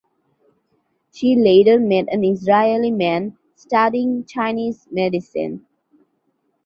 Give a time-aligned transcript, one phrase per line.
[1.13, 5.67] She later met an Israeli man studying Chinese medicine.